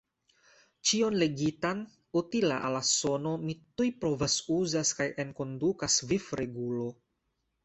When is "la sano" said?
2.77-3.35